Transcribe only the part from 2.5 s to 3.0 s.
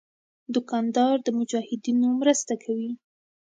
کوي.